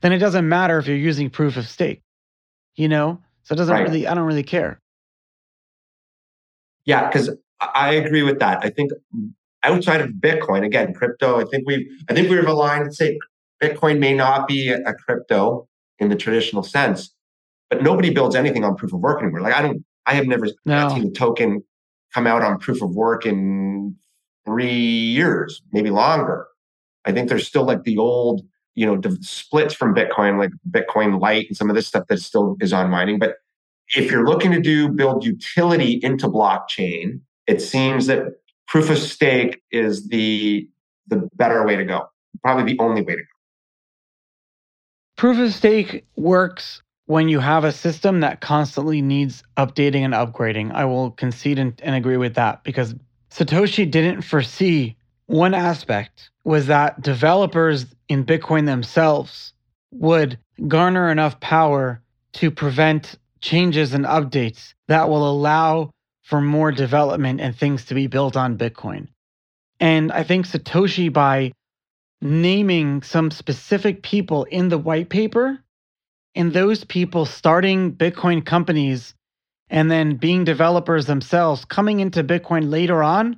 then 0.01 0.13
it 0.13 0.19
doesn't 0.19 0.49
matter 0.49 0.79
if 0.79 0.87
you're 0.87 0.97
using 0.97 1.31
proof 1.31 1.57
of 1.57 1.69
stake. 1.69 2.03
You 2.77 2.89
know? 2.89 3.21
So 3.45 3.55
it 3.55 3.59
doesn't 3.59 3.75
Right. 3.75 3.85
really 3.85 4.07
I 4.07 4.15
don't 4.15 4.25
really 4.27 4.43
care. 4.43 4.79
Yeah, 6.85 7.09
because 7.09 7.31
I 7.61 7.95
agree 7.95 8.23
with 8.23 8.39
that. 8.41 8.59
I 8.63 8.71
think 8.71 8.91
outside 9.63 10.01
of 10.01 10.11
Bitcoin, 10.11 10.65
again, 10.65 10.93
crypto, 10.95 11.41
I 11.41 11.45
think 11.45 11.65
we've 11.67 11.87
I 12.09 12.15
think 12.15 12.29
we've 12.31 12.47
aligned 12.47 12.87
to 12.87 12.93
say 12.93 13.19
Bitcoin 13.63 13.99
may 13.99 14.15
not 14.15 14.47
be 14.47 14.69
a, 14.69 14.93
crypto 14.95 15.67
in 15.99 16.09
the 16.09 16.17
traditional 16.17 16.63
sense, 16.63 17.15
but 17.71 17.83
nobody 17.83 18.11
builds 18.13 18.37
anything 18.37 18.65
on 18.65 18.77
proof 18.77 18.93
of 18.93 19.01
work 19.01 19.23
anymore. 19.23 19.41
Like 19.41 19.55
I 19.55 19.63
don't 19.63 19.85
I 20.07 20.15
have 20.15 20.27
never 20.27 20.47
No. 20.65 20.89
seen 20.91 21.09
a 21.09 21.11
token 21.11 21.63
come 22.15 22.27
out 22.27 22.43
on 22.43 22.59
proof 22.59 22.83
of 22.83 22.95
work 22.95 23.27
in 23.27 23.97
three 24.45 24.71
years, 24.73 25.63
maybe 25.73 25.91
longer. 25.91 26.47
I 27.05 27.13
think 27.13 27.29
there's 27.29 27.47
still 27.47 27.65
like 27.65 27.83
the 27.85 27.99
old, 27.99 28.43
you 28.75 28.87
know, 28.87 29.01
splits 29.21 29.75
from 29.75 29.95
Bitcoin, 29.95 30.39
like 30.39 30.51
Bitcoin 30.71 31.21
Lite 31.21 31.49
and 31.49 31.57
some 31.57 31.71
of 31.71 31.77
this 31.77 31.87
stuff 31.87 32.05
that 32.09 32.19
still 32.21 32.57
is 32.61 32.73
on 32.73 32.91
mining. 32.91 33.19
But 33.19 33.37
if 33.97 34.11
you're 34.11 34.27
looking 34.27 34.53
to 34.53 34.61
do 34.61 34.89
build 34.89 35.25
utility 35.25 36.01
into 36.03 36.29
blockchain, 36.29 37.21
it 37.47 37.61
seems 37.61 38.07
that 38.07 38.41
proof 38.67 38.91
of 38.91 38.99
stake 38.99 39.63
is 39.71 40.09
the 40.09 40.69
the 41.09 41.29
better 41.35 41.65
way 41.65 41.77
to 41.77 41.85
go. 41.85 42.09
Probably 42.43 42.73
the 42.75 42.79
only 42.81 43.03
way 43.03 43.15
to 43.15 43.19
go. 43.19 43.25
Proof 45.17 45.39
of 45.39 45.55
stake 45.55 46.05
works 46.17 46.83
when 47.07 47.29
you 47.29 47.39
have 47.39 47.65
a 47.65 47.73
system 47.73 48.21
that 48.21 48.41
constantly 48.41 49.01
needs 49.01 49.43
updating 49.57 50.01
and 50.01 50.13
upgrading. 50.13 50.73
I 50.73 50.85
will 50.85 51.13
concede 51.13 51.59
and, 51.59 51.81
and 51.83 51.95
agree 51.95 52.17
with 52.17 52.35
that 52.35 52.65
because 52.65 52.95
Satoshi 53.31 53.89
didn't 53.89 54.23
foresee 54.23 54.97
one 55.27 55.55
aspect 55.55 56.31
was 56.45 56.67
that 56.67 57.01
developers 57.01 57.87
in 58.09 58.25
Bitcoin 58.25 58.67
themselves 58.67 59.53
would 59.93 60.39
garner 60.69 61.11
enough 61.11 61.39
power 61.41 62.03
to 62.35 62.51
prevent 62.51 63.17
changes 63.41 63.95
and 63.95 64.05
updates 64.05 64.75
that 64.89 65.09
will 65.09 65.29
allow 65.29 65.91
for 66.27 66.41
more 66.41 66.73
development 66.73 67.41
and 67.41 67.55
things 67.55 67.85
to 67.85 67.95
be 67.95 68.09
built 68.09 68.37
on 68.37 68.59
Bitcoin. 68.59 69.07
And 69.79 70.11
I 70.11 70.25
think 70.25 70.45
Satoshi, 70.45 71.13
by 71.13 71.53
naming 72.21 73.03
some 73.03 73.31
specific 73.31 74.03
people 74.03 74.43
in 74.43 74.69
the 74.69 74.79
white 74.79 75.09
paper 75.09 75.61
and 76.35 76.53
those 76.53 76.83
people 76.83 77.27
starting 77.27 77.93
Bitcoin 77.93 78.45
companies 78.45 79.15
and 79.71 79.89
then 79.89 80.17
being 80.17 80.43
developers 80.43 81.07
themselves 81.07 81.65
coming 81.65 82.01
into 82.01 82.25
Bitcoin 82.25 82.71
later 82.71 83.05
on, 83.05 83.37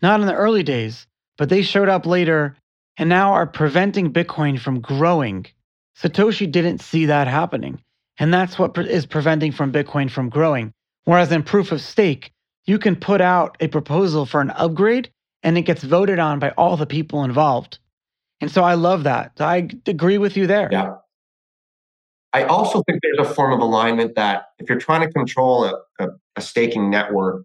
not 0.00 0.20
in 0.20 0.26
the 0.28 0.34
early 0.34 0.62
days, 0.62 1.08
but 1.36 1.48
they 1.48 1.62
showed 1.62 1.88
up 1.88 2.06
later 2.06 2.56
and 2.96 3.08
now 3.08 3.32
are 3.32 3.46
preventing 3.46 4.12
Bitcoin 4.12 4.56
from 4.56 4.80
growing. 4.80 5.46
Satoshi 5.98 6.48
didn't 6.48 6.80
see 6.80 7.06
that 7.06 7.26
happening. 7.26 7.82
And 8.20 8.32
that's 8.32 8.56
what 8.56 8.78
is 8.78 9.06
preventing 9.06 9.50
from 9.50 9.72
Bitcoin 9.72 10.08
from 10.08 10.28
growing. 10.28 10.72
Whereas 11.10 11.32
in 11.32 11.42
proof 11.42 11.72
of 11.72 11.80
stake, 11.80 12.30
you 12.66 12.78
can 12.78 12.94
put 12.94 13.20
out 13.20 13.56
a 13.58 13.66
proposal 13.66 14.26
for 14.26 14.40
an 14.40 14.50
upgrade 14.50 15.10
and 15.42 15.58
it 15.58 15.62
gets 15.62 15.82
voted 15.82 16.20
on 16.20 16.38
by 16.38 16.50
all 16.50 16.76
the 16.76 16.86
people 16.86 17.24
involved. 17.24 17.80
And 18.40 18.48
so 18.48 18.62
I 18.62 18.74
love 18.74 19.02
that. 19.02 19.32
I 19.40 19.68
agree 19.88 20.18
with 20.18 20.36
you 20.36 20.46
there. 20.46 20.68
Yeah. 20.70 20.94
I 22.32 22.44
also 22.44 22.84
think 22.84 23.00
there's 23.02 23.28
a 23.28 23.34
form 23.34 23.52
of 23.52 23.58
alignment 23.58 24.14
that 24.14 24.50
if 24.60 24.68
you're 24.68 24.78
trying 24.78 25.00
to 25.00 25.12
control 25.12 25.64
a, 25.64 25.74
a, 25.98 26.10
a 26.36 26.40
staking 26.40 26.90
network, 26.90 27.44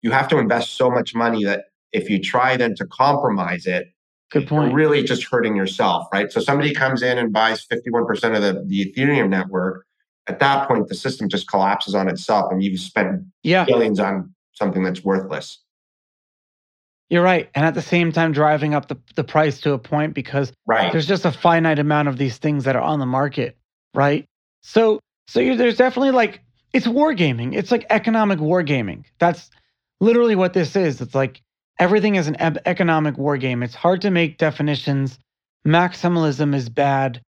you 0.00 0.10
have 0.10 0.26
to 0.28 0.38
invest 0.38 0.78
so 0.78 0.90
much 0.90 1.14
money 1.14 1.44
that 1.44 1.66
if 1.92 2.08
you 2.08 2.18
try 2.18 2.56
then 2.56 2.74
to 2.76 2.86
compromise 2.86 3.66
it, 3.66 3.88
Good 4.30 4.48
point. 4.48 4.68
you're 4.68 4.74
really 4.74 5.02
just 5.04 5.24
hurting 5.24 5.56
yourself, 5.56 6.06
right? 6.10 6.32
So 6.32 6.40
somebody 6.40 6.72
comes 6.72 7.02
in 7.02 7.18
and 7.18 7.34
buys 7.34 7.66
51% 7.66 8.34
of 8.34 8.40
the, 8.40 8.64
the 8.66 8.94
Ethereum 8.94 9.28
network. 9.28 9.84
At 10.26 10.38
that 10.40 10.66
point, 10.68 10.88
the 10.88 10.94
system 10.94 11.28
just 11.28 11.48
collapses 11.48 11.94
on 11.94 12.08
itself 12.08 12.50
and 12.50 12.62
you've 12.62 12.80
spent 12.80 13.22
Yeah, 13.42 13.64
billions 13.64 14.00
on 14.00 14.32
something 14.52 14.82
that's 14.82 15.04
worthless. 15.04 15.60
you're 17.10 17.22
right. 17.22 17.50
And 17.54 17.64
at 17.66 17.74
the 17.74 17.82
same 17.82 18.12
time, 18.12 18.32
driving 18.32 18.74
up 18.74 18.88
the, 18.88 18.96
the 19.14 19.24
price 19.24 19.60
to 19.60 19.72
a 19.72 19.78
point 19.78 20.14
because 20.14 20.52
Right. 20.66 20.90
there's 20.90 21.06
just 21.06 21.24
a 21.26 21.32
finite 21.32 21.78
amount 21.78 22.08
of 22.08 22.16
these 22.16 22.38
things 22.38 22.64
that 22.64 22.76
are 22.76 22.82
on 22.82 22.98
the 22.98 23.06
market, 23.06 23.56
right? 23.94 24.24
So, 24.62 25.00
so 25.28 25.40
you 25.40 25.56
there's 25.56 25.76
definitely 25.76 26.12
like 26.12 26.40
it's 26.72 26.86
wargaming. 26.86 27.54
It's 27.54 27.70
like 27.70 27.86
economic 27.90 28.38
wargaming. 28.38 29.04
That's 29.18 29.50
literally 30.00 30.34
what 30.34 30.54
this 30.54 30.74
is. 30.74 31.00
It's 31.00 31.14
like 31.14 31.40
everything 31.78 32.14
is 32.16 32.26
an 32.26 32.36
economic 32.66 33.18
war 33.18 33.36
game. 33.36 33.62
It's 33.62 33.74
hard 33.74 34.00
to 34.02 34.10
make 34.10 34.38
definitions. 34.38 35.18
Maximalism 35.66 36.54
is 36.54 36.68
bad. 36.68 37.20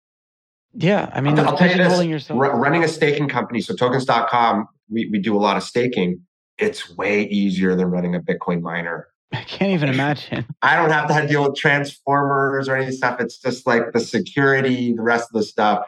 Yeah, 0.78 1.10
I 1.12 1.22
mean, 1.22 1.38
I'll, 1.38 1.56
tell 1.56 1.70
you 1.70 1.76
this, 1.76 2.04
yourself. 2.04 2.38
ru- 2.38 2.50
running 2.50 2.84
a 2.84 2.88
staking 2.88 3.28
company, 3.28 3.60
so 3.62 3.74
tokens.com, 3.74 4.68
we, 4.90 5.08
we 5.10 5.18
do 5.18 5.34
a 5.34 5.40
lot 5.40 5.56
of 5.56 5.62
staking. 5.62 6.20
It's 6.58 6.94
way 6.96 7.22
easier 7.22 7.74
than 7.74 7.86
running 7.86 8.14
a 8.14 8.20
Bitcoin 8.20 8.60
miner. 8.60 9.08
I 9.32 9.42
can't 9.42 9.72
even 9.72 9.88
imagine. 9.88 10.46
I 10.62 10.76
don't 10.76 10.90
have 10.90 11.08
to 11.08 11.26
deal 11.26 11.44
with 11.44 11.56
transformers 11.56 12.68
or 12.68 12.76
any 12.76 12.92
stuff. 12.92 13.20
It's 13.20 13.38
just 13.38 13.66
like 13.66 13.92
the 13.92 14.00
security, 14.00 14.92
the 14.92 15.02
rest 15.02 15.30
of 15.32 15.40
the 15.40 15.42
stuff. 15.42 15.86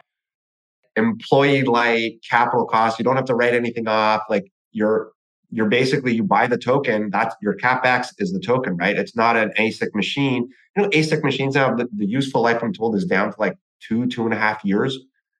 Employee 0.95 1.63
like 1.63 2.21
capital 2.27 2.65
costs. 2.65 2.99
You 2.99 3.05
don't 3.05 3.15
have 3.15 3.25
to 3.25 3.35
write 3.35 3.53
anything 3.53 3.87
off. 3.87 4.23
Like 4.27 4.51
you're 4.71 5.11
you're 5.51 5.69
basically 5.69 6.13
you 6.13 6.23
buy 6.23 6.47
the 6.47 6.57
token. 6.57 7.09
That's 7.11 7.35
your 7.41 7.55
capex 7.55 8.07
is 8.17 8.33
the 8.33 8.39
token, 8.39 8.75
right? 8.75 8.97
It's 8.97 9.15
not 9.15 9.37
an 9.37 9.51
ASIC 9.57 9.93
machine. 9.93 10.49
You 10.75 10.83
know, 10.83 10.89
ASIC 10.89 11.23
machines 11.23 11.55
now 11.55 11.73
the, 11.75 11.87
the 11.95 12.05
useful 12.05 12.41
life 12.41 12.61
I'm 12.61 12.73
told 12.73 12.95
is 12.95 13.05
down 13.05 13.31
to 13.31 13.39
like 13.39 13.55
two, 13.87 14.07
two 14.07 14.25
and 14.25 14.33
a 14.33 14.37
half 14.37 14.63
years. 14.63 14.97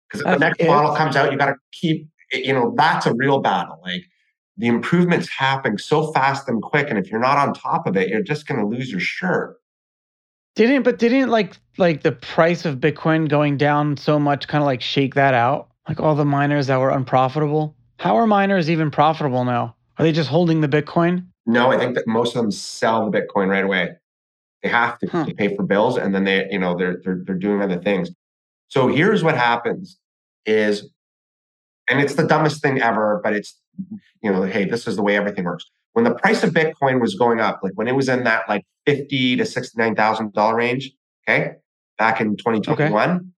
Because 0.08 0.26
if 0.26 0.34
the 0.34 0.40
next 0.40 0.64
model 0.64 0.96
comes 0.96 1.16
out, 1.16 1.32
you 1.32 1.38
got 1.38 1.48
to 1.48 1.56
keep. 1.72 2.08
You 2.32 2.54
know, 2.54 2.74
that's 2.78 3.06
a 3.08 3.14
real 3.14 3.40
battle. 3.40 3.80
Like 3.84 4.04
the 4.58 4.68
improvements 4.68 5.28
happen 5.30 5.78
so 5.78 6.12
fast 6.12 6.48
and 6.48 6.62
quick, 6.62 6.90
and 6.90 7.00
if 7.00 7.10
you're 7.10 7.20
not 7.20 7.38
on 7.38 7.54
top 7.54 7.88
of 7.88 7.98
it, 7.98 8.10
you're 8.10 8.22
just 8.22 8.48
going 8.48 8.60
to 8.60 8.66
lose 8.68 8.92
your 8.92 9.00
shirt. 9.00 9.58
Didn't 10.56 10.84
but 10.84 11.00
didn't 11.00 11.30
like 11.30 11.58
like 11.78 12.04
the 12.04 12.12
price 12.12 12.66
of 12.66 12.78
Bitcoin 12.78 13.30
going 13.30 13.58
down 13.58 13.98
so 13.98 14.20
much 14.20 14.48
kind 14.48 14.62
of 14.62 14.66
like 14.66 14.82
shake 14.82 15.16
that 15.16 15.34
out? 15.34 15.70
Like 15.88 16.00
all 16.00 16.16
the 16.16 16.26
miners 16.26 16.68
that 16.68 16.78
were 16.80 16.90
unprofitable. 16.90 17.76
How 17.98 18.16
are 18.18 18.28
miners 18.28 18.70
even 18.70 18.92
profitable 18.92 19.46
now? 19.46 19.76
Are 19.98 20.04
they 20.04 20.12
just 20.12 20.30
holding 20.30 20.62
the 20.62 20.68
Bitcoin? 20.68 21.26
No, 21.46 21.72
I 21.72 21.78
think 21.78 21.96
that 21.96 22.08
most 22.08 22.36
of 22.36 22.42
them 22.42 22.52
sell 22.52 23.10
the 23.10 23.20
Bitcoin 23.20 23.48
right 23.48 23.64
away. 23.64 23.90
They 24.62 24.70
have 24.70 25.00
to, 25.00 25.08
Huh. 25.08 25.26
to 25.26 25.34
pay 25.34 25.56
for 25.56 25.64
bills, 25.64 25.98
and 25.98 26.14
then 26.14 26.26
they, 26.26 26.48
you 26.52 26.60
know, 26.60 26.76
they're 26.78 27.00
they're 27.04 27.22
they're 27.26 27.36
doing 27.36 27.62
other 27.62 27.80
things. 27.80 28.12
So 28.70 28.88
here's 28.88 29.24
what 29.24 29.36
happens: 29.36 30.00
is, 30.46 30.90
and 31.90 32.00
it's 32.00 32.16
the 32.16 32.26
dumbest 32.26 32.62
thing 32.62 32.82
ever, 32.82 33.20
but 33.24 33.34
it's, 33.34 33.60
you 34.24 34.32
know, 34.32 34.44
hey, 34.44 34.66
this 34.66 34.88
is 34.88 34.96
the 34.96 35.04
way 35.04 35.16
everything 35.16 35.46
works. 35.46 35.66
When 35.94 36.06
the 36.06 36.16
price 36.16 36.44
of 36.44 36.52
Bitcoin 36.52 37.02
was 37.02 37.16
going 37.16 37.40
up, 37.40 37.60
like 37.62 37.74
when 37.76 37.88
it 37.88 37.96
was 37.96 38.10
in 38.10 38.24
that 38.24 38.48
like 38.48 38.66
fifty 38.86 39.36
to 39.36 39.46
sixty 39.46 39.82
nine 39.82 39.96
thousand 39.96 40.34
dollar 40.34 40.56
range, 40.56 40.92
okay, 41.28 41.54
back 41.98 42.22
in 42.22 42.38
twenty 42.38 42.62
twenty 42.62 42.92
one, 42.92 43.34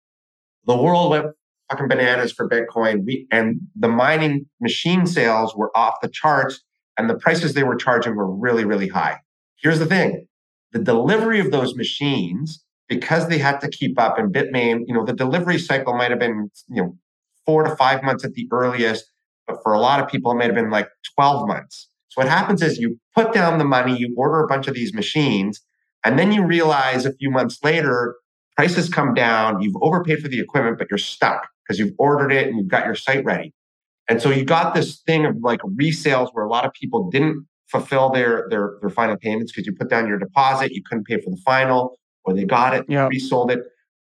the 0.65 0.77
world 0.77 1.11
went 1.11 1.27
fucking 1.69 1.87
bananas 1.87 2.31
for 2.31 2.47
Bitcoin. 2.47 3.05
We 3.05 3.27
and 3.31 3.61
the 3.75 3.87
mining 3.87 4.47
machine 4.59 5.05
sales 5.05 5.55
were 5.55 5.75
off 5.75 6.01
the 6.01 6.09
charts 6.09 6.61
and 6.97 7.09
the 7.09 7.15
prices 7.15 7.53
they 7.53 7.63
were 7.63 7.75
charging 7.75 8.15
were 8.15 8.29
really, 8.29 8.65
really 8.65 8.87
high. 8.87 9.19
Here's 9.55 9.79
the 9.79 9.85
thing 9.85 10.27
the 10.71 10.79
delivery 10.79 11.39
of 11.39 11.51
those 11.51 11.75
machines, 11.75 12.63
because 12.91 13.29
they 13.29 13.37
had 13.37 13.61
to 13.61 13.69
keep 13.69 13.97
up, 13.97 14.19
and 14.19 14.33
Bitmain, 14.33 14.81
you 14.85 14.93
know, 14.93 15.05
the 15.05 15.13
delivery 15.13 15.57
cycle 15.57 15.93
might 15.93 16.09
have 16.09 16.19
been, 16.19 16.51
you 16.67 16.81
know, 16.81 16.97
four 17.45 17.63
to 17.63 17.73
five 17.77 18.03
months 18.03 18.25
at 18.25 18.33
the 18.33 18.49
earliest, 18.51 19.05
but 19.47 19.63
for 19.63 19.71
a 19.71 19.79
lot 19.79 20.01
of 20.01 20.09
people, 20.09 20.29
it 20.33 20.35
might 20.35 20.47
have 20.47 20.55
been 20.55 20.69
like 20.69 20.89
12 21.15 21.47
months. 21.47 21.87
So 22.09 22.19
what 22.19 22.27
happens 22.27 22.61
is 22.61 22.79
you 22.79 22.99
put 23.15 23.31
down 23.31 23.59
the 23.59 23.63
money, 23.63 23.95
you 23.97 24.13
order 24.17 24.43
a 24.43 24.47
bunch 24.47 24.67
of 24.67 24.73
these 24.73 24.93
machines, 24.93 25.61
and 26.03 26.19
then 26.19 26.33
you 26.33 26.45
realize 26.45 27.05
a 27.05 27.13
few 27.13 27.31
months 27.31 27.59
later, 27.63 28.17
prices 28.57 28.89
come 28.89 29.13
down, 29.13 29.61
you've 29.61 29.77
overpaid 29.81 30.19
for 30.19 30.27
the 30.27 30.41
equipment, 30.41 30.77
but 30.77 30.87
you're 30.91 30.97
stuck 30.97 31.47
because 31.63 31.79
you've 31.79 31.95
ordered 31.97 32.33
it 32.33 32.47
and 32.47 32.57
you've 32.57 32.67
got 32.67 32.85
your 32.85 32.95
site 32.95 33.23
ready. 33.23 33.53
And 34.09 34.21
so 34.21 34.31
you 34.31 34.43
got 34.43 34.75
this 34.75 34.99
thing 35.07 35.25
of 35.25 35.37
like 35.41 35.61
resales 35.61 36.27
where 36.33 36.43
a 36.43 36.49
lot 36.49 36.65
of 36.65 36.73
people 36.73 37.09
didn't 37.09 37.47
fulfill 37.69 38.09
their 38.09 38.47
their 38.49 38.73
their 38.81 38.89
final 38.89 39.15
payments 39.15 39.53
because 39.53 39.65
you 39.65 39.73
put 39.73 39.89
down 39.89 40.09
your 40.09 40.19
deposit, 40.19 40.73
you 40.73 40.83
couldn't 40.83 41.05
pay 41.05 41.21
for 41.21 41.29
the 41.29 41.41
final, 41.45 41.97
or 42.25 42.33
they 42.33 42.45
got 42.45 42.73
it, 42.73 42.85
Yeah. 42.89 43.07
resold 43.07 43.51
it. 43.51 43.59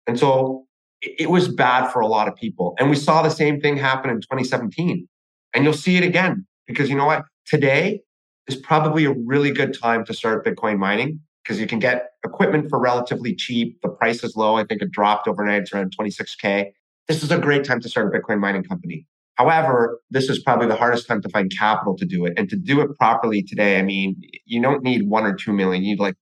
And 0.07 0.19
so 0.19 0.67
it, 1.01 1.23
it 1.23 1.31
was 1.31 1.49
bad 1.49 1.91
for 1.91 2.01
a 2.01 2.07
lot 2.07 2.29
of 2.29 2.35
people. 2.37 2.75
And 2.79 2.91
we 2.91 2.97
saw 2.97 3.23
the 3.23 3.31
same 3.31 3.61
thing 3.61 3.77
happen 3.77 4.11
in 4.11 4.21
2017. 4.21 5.09
And 5.55 5.65
you'll 5.65 5.73
see 5.73 5.97
it 5.97 6.05
again 6.05 6.47
because 6.67 6.91
you 6.91 6.97
know 6.97 7.07
what? 7.07 7.25
Today 7.47 8.01
is 8.47 8.57
probably 8.57 9.05
a 9.05 9.13
really 9.13 9.51
good 9.51 9.79
time 9.79 10.05
to 10.07 10.15
start 10.15 10.45
Bitcoin 10.45 10.79
mining 10.79 11.21
because 11.43 11.61
you 11.61 11.67
can 11.67 11.79
get 11.79 12.11
equipment 12.25 12.69
for 12.69 12.79
relatively 12.79 13.35
cheap. 13.35 13.79
The 13.83 13.89
price 13.89 14.23
is 14.23 14.37
low. 14.37 14.57
I 14.57 14.65
think 14.65 14.83
it 14.83 14.91
dropped 14.91 15.29
overnight. 15.29 15.63
It's 15.63 15.73
around 15.73 15.95
26K. 15.99 16.73
This 17.07 17.23
is 17.23 17.31
a 17.31 17.39
great 17.39 17.65
time 17.65 17.81
to 17.81 17.89
start 17.89 18.15
a 18.15 18.19
Bitcoin 18.19 18.39
mining 18.39 18.65
company. 18.65 19.07
However, 19.37 20.01
this 20.11 20.29
is 20.29 20.41
probably 20.43 20.67
the 20.67 20.75
hardest 20.77 21.07
time 21.07 21.23
to 21.23 21.29
find 21.29 21.51
capital 21.57 21.97
to 21.97 22.05
do 22.05 22.27
it. 22.27 22.35
And 22.37 22.51
to 22.51 22.57
do 22.57 22.81
it 22.81 22.89
properly 22.99 23.43
today, 23.43 23.79
I 23.79 23.83
mean, 23.83 24.21
you 24.45 24.61
don't 24.61 24.83
need 24.83 25.09
one 25.09 25.25
or 25.25 25.33
two 25.35 25.53
million. 25.53 25.83
You 25.85 25.93
need 25.93 26.01
like, 26.01 26.17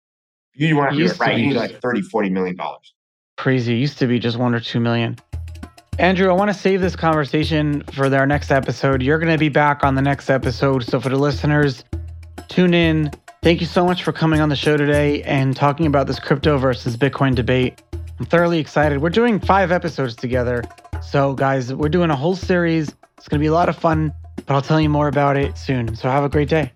you 0.55 0.75
want 0.75 0.91
to 0.91 0.97
do 0.97 1.05
it 1.05 1.19
right. 1.19 1.37
You 1.37 1.47
need 1.47 1.55
like 1.55 1.81
30, 1.81 2.01
40 2.01 2.29
million 2.29 2.55
dollars. 2.55 2.93
Crazy. 3.37 3.73
It 3.73 3.79
used 3.79 3.97
to 3.99 4.07
be 4.07 4.19
just 4.19 4.37
one 4.37 4.53
or 4.53 4.59
two 4.59 4.79
million. 4.79 5.17
Andrew, 5.99 6.29
I 6.29 6.33
want 6.33 6.49
to 6.49 6.57
save 6.57 6.81
this 6.81 6.95
conversation 6.95 7.83
for 7.93 8.13
our 8.15 8.25
next 8.25 8.51
episode. 8.51 9.03
You're 9.03 9.19
going 9.19 9.31
to 9.31 9.37
be 9.37 9.49
back 9.49 9.83
on 9.83 9.95
the 9.95 10.01
next 10.01 10.29
episode. 10.29 10.83
So 10.83 10.99
for 10.99 11.09
the 11.09 11.17
listeners, 11.17 11.83
tune 12.49 12.73
in. 12.73 13.11
Thank 13.43 13.59
you 13.61 13.67
so 13.67 13.85
much 13.85 14.03
for 14.03 14.11
coming 14.11 14.39
on 14.39 14.49
the 14.49 14.55
show 14.55 14.77
today 14.77 15.21
and 15.23 15.55
talking 15.55 15.85
about 15.85 16.07
this 16.07 16.19
crypto 16.19 16.57
versus 16.57 16.97
Bitcoin 16.97 17.35
debate. 17.35 17.81
I'm 18.19 18.25
thoroughly 18.25 18.59
excited. 18.59 19.01
We're 19.01 19.09
doing 19.09 19.39
five 19.39 19.71
episodes 19.71 20.15
together. 20.15 20.63
So, 21.01 21.33
guys, 21.33 21.73
we're 21.73 21.89
doing 21.89 22.09
a 22.09 22.15
whole 22.15 22.35
series. 22.35 22.89
It's 23.17 23.27
going 23.27 23.39
to 23.39 23.43
be 23.43 23.47
a 23.47 23.53
lot 23.53 23.69
of 23.69 23.75
fun, 23.75 24.13
but 24.45 24.55
I'll 24.55 24.61
tell 24.61 24.79
you 24.79 24.89
more 24.89 25.07
about 25.07 25.37
it 25.37 25.57
soon. 25.57 25.95
So, 25.95 26.09
have 26.09 26.23
a 26.23 26.29
great 26.29 26.49
day. 26.49 26.71